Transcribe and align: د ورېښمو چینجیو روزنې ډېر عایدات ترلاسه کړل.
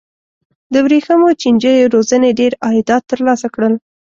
د 0.73 0.75
ورېښمو 0.85 1.29
چینجیو 1.41 1.91
روزنې 1.95 2.29
ډېر 2.39 2.51
عایدات 2.65 3.03
ترلاسه 3.11 3.47
کړل. 3.55 3.73